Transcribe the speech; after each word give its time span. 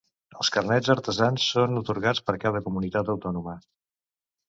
Els 0.43 0.49
carnets 0.55 0.89
artesans 0.93 1.45
són 1.57 1.83
atorgats 1.83 2.25
per 2.31 2.37
cada 2.47 2.65
comunitat 2.71 3.15
autònoma. 3.19 3.59